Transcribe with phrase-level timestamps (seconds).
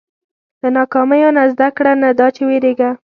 [0.61, 2.89] •له ناکامیو نه زده کړه، نه دا چې وېرېږه.